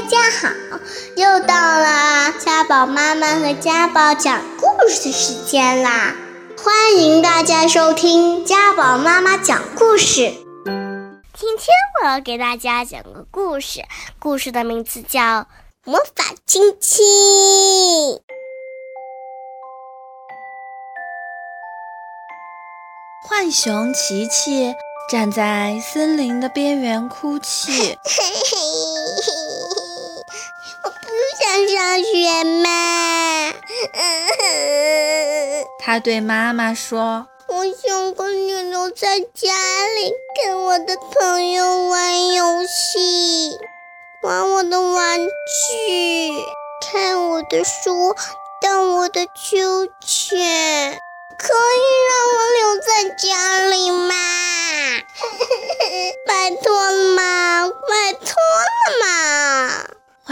[0.00, 0.48] 大家好，
[1.16, 6.14] 又到了家宝妈妈和家宝讲故事时间啦！
[6.56, 10.32] 欢迎大家收听家宝妈妈讲故事。
[11.34, 11.66] 今天
[12.00, 13.82] 我要给大家讲个故事，
[14.20, 15.20] 故事的名字叫
[15.82, 17.04] 《魔法亲亲》。
[23.28, 24.72] 浣熊琪琪
[25.10, 27.98] 站在森林的边缘哭泣。
[31.78, 33.54] 上学吗！
[35.78, 39.54] 他对妈妈说：“我想跟你留在家
[39.94, 43.56] 里，跟我的朋友玩游戏，
[44.24, 45.30] 玩我的玩具，
[46.90, 48.16] 看我的书，
[48.60, 50.98] 荡我的秋千。”
[51.38, 53.28] 可以让我留在家
[53.68, 53.97] 里吗？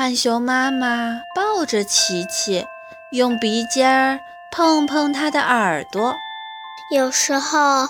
[0.07, 2.65] 浣熊妈妈抱着琪琪，
[3.11, 4.21] 用鼻尖儿
[4.53, 6.15] 碰碰它的耳朵。
[6.93, 7.89] 有时候，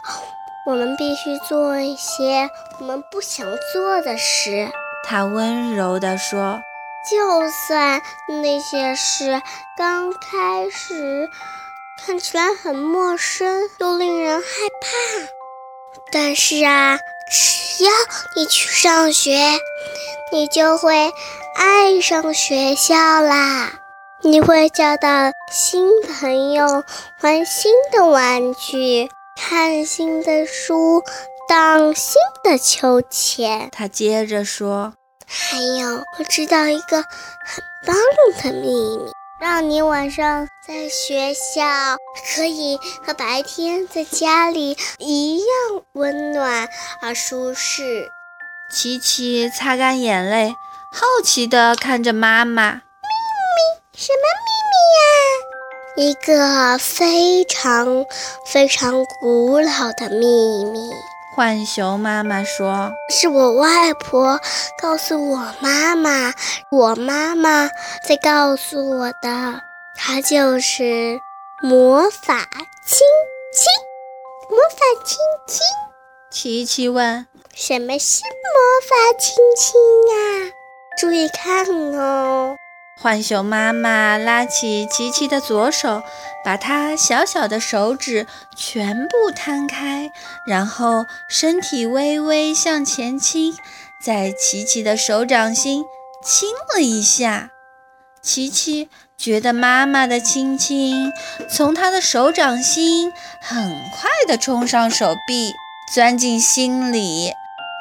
[0.64, 2.48] 我们必须做一些
[2.80, 4.70] 我们不想做的事。
[5.06, 6.58] 她温柔地说
[7.10, 8.00] ：“就算
[8.42, 9.42] 那些事
[9.76, 11.28] 刚开始……”
[12.02, 14.46] 看起来很陌生又令人害
[14.80, 15.28] 怕，
[16.10, 16.98] 但是啊，
[17.30, 17.90] 只要
[18.36, 19.58] 你去上学，
[20.32, 21.12] 你就会
[21.56, 23.72] 爱上学校啦。
[24.22, 26.84] 你会交到新朋友，
[27.22, 31.02] 玩新的玩具，看新的书，
[31.48, 33.70] 荡新的秋千。
[33.72, 34.92] 他接着说
[35.26, 37.96] ：“还有，我知道一个很棒
[38.42, 39.10] 的秘密。”
[39.40, 41.62] 让你晚上在学校
[42.34, 45.46] 可以和白天在家里一样
[45.92, 46.68] 温暖
[47.02, 48.10] 而舒适。
[48.70, 50.54] 琪琪擦干眼泪，
[50.98, 52.72] 好奇地看着妈妈。
[52.72, 52.80] 秘
[53.52, 54.00] 密？
[54.00, 56.08] 什么秘密呀？
[56.08, 58.06] 一个非常
[58.46, 60.78] 非常古老的秘密。
[61.36, 64.40] 浣熊妈妈说：“是我外婆
[64.80, 66.32] 告诉我妈妈，
[66.70, 67.68] 我妈妈
[68.08, 69.60] 在告诉我的。
[69.98, 71.20] 她就是
[71.62, 72.38] 魔法
[72.86, 73.00] 亲
[73.52, 73.68] 亲，
[74.48, 75.60] 魔法亲亲。”
[76.32, 80.52] 琪琪问：“什么是魔法亲亲呀？”
[80.96, 82.56] 注意看哦。
[83.02, 86.02] 浣熊妈妈拉起琪琪的左手，
[86.42, 88.26] 把它小小的手指
[88.56, 90.10] 全部摊开，
[90.46, 93.54] 然后身体微微向前倾，
[94.02, 95.84] 在琪琪的手掌心
[96.24, 97.50] 亲了一下。
[98.22, 101.12] 琪琪觉得妈妈的亲亲
[101.50, 103.12] 从他的手掌心
[103.42, 103.62] 很
[103.92, 105.52] 快地冲上手臂，
[105.94, 107.32] 钻进心里，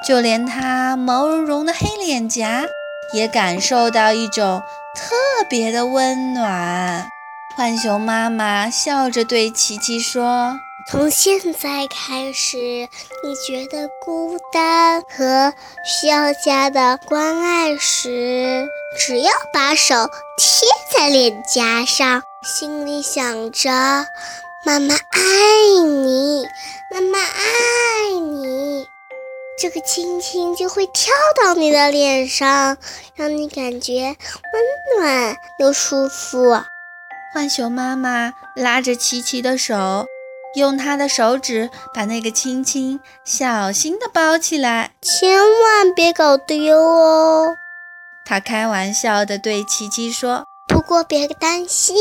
[0.06, 2.66] 就连他毛茸茸的黑脸颊
[3.14, 4.62] 也感受到一种。
[4.96, 5.14] 特
[5.50, 7.06] 别的温暖，
[7.58, 10.58] 浣熊妈妈笑着对琪琪说
[10.90, 15.54] ：“从现在开始，你觉得孤单和
[15.86, 18.66] 需要家的关爱时，
[18.98, 23.70] 只要把手贴在脸颊上，心里想着
[24.66, 26.46] ‘妈妈爱你，
[26.90, 28.88] 妈妈爱你’。”
[29.58, 32.78] 这个亲亲就会跳到你的脸上，
[33.16, 33.94] 让你感觉
[34.54, 36.62] 温暖又舒服。
[37.34, 40.06] 浣熊妈妈拉着琪琪的手，
[40.56, 47.56] 用她的手指把那个亲亲小心地包起来，千万别搞丢哦。
[48.26, 51.96] 她开玩笑地对琪琪说：“不过别担心，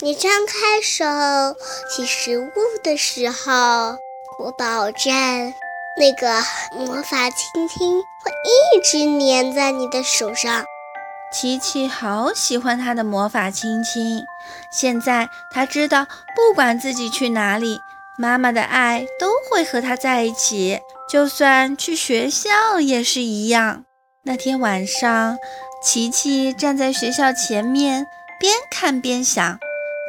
[0.00, 1.04] 你张开手
[1.94, 3.96] 取食物的时候，
[4.38, 5.12] 我保证。”
[5.98, 6.42] 那个
[6.72, 10.64] 魔法亲亲会一直粘在你的手上。
[11.32, 14.22] 琪琪好喜欢他的魔法亲亲。
[14.70, 17.78] 现在他知道，不管自己去哪里，
[18.18, 23.84] 妈妈的爱都会和他在一起，就算去学校也是一样。
[24.24, 25.38] 那天晚上，
[25.82, 28.06] 琪琪站在学校前面，
[28.38, 29.58] 边看边想。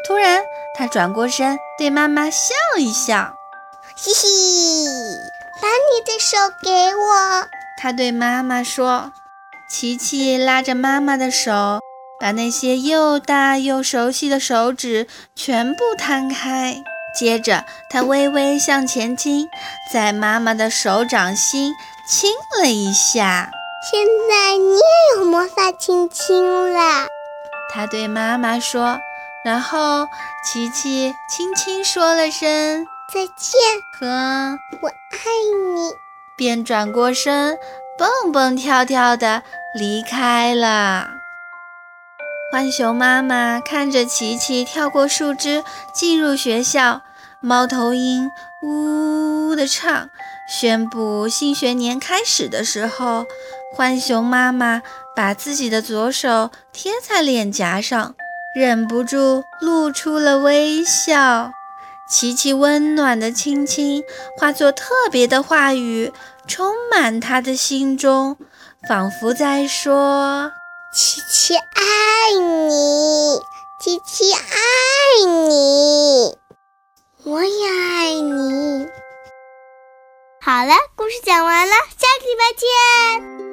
[0.06, 0.44] 突然，
[0.78, 3.34] 他转过身，对妈妈笑一笑，
[3.96, 4.83] 嘻嘻。
[5.84, 7.48] 把你的手给我，
[7.78, 9.12] 他对妈妈说。
[9.70, 11.82] 琪琪拉着妈妈的手，
[12.20, 16.84] 把那些又大又熟悉的手指全部摊开。
[17.20, 19.48] 接着，他微微向前倾，
[19.92, 21.74] 在妈妈的手掌心
[22.08, 22.32] 亲
[22.62, 23.52] 了一下。
[23.92, 27.08] 现在你也有魔法亲亲了，
[27.74, 29.00] 他对妈妈说。
[29.44, 30.08] 然后，
[30.46, 32.88] 琪琪轻轻说了声。
[33.14, 33.60] 再见，
[34.00, 34.08] 和
[34.82, 35.18] 我爱
[35.68, 35.92] 你。
[36.36, 37.56] 便转过身，
[37.96, 39.44] 蹦蹦跳跳地
[39.78, 41.10] 离开了。
[42.52, 45.64] 浣熊妈妈看着琪琪跳过树枝
[45.94, 47.04] 进入学校，
[47.40, 48.32] 猫头鹰
[48.64, 50.10] 呜呜地唱，
[50.50, 53.28] 宣布新学年开始的时候，
[53.78, 54.82] 浣熊妈妈
[55.16, 58.16] 把自己的左手贴在脸颊上，
[58.56, 61.52] 忍不住露出了微笑。
[62.14, 64.04] 琪琪温暖的亲亲
[64.38, 66.14] 化作特别的话语，
[66.48, 68.38] 充满他的心中，
[68.88, 70.52] 仿佛在说
[70.94, 73.40] ：“琪琪爱你，
[73.82, 76.38] 琪琪爱你，
[77.24, 78.88] 我也爱你。”
[80.40, 82.44] 好了，故事讲完了，下个礼拜
[83.42, 83.53] 见。